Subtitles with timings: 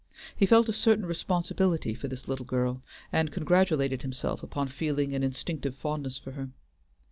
[0.35, 5.21] He felt a certain responsibility for this little girl, and congratulated himself upon feeling an
[5.21, 6.49] instinctive fondness for her.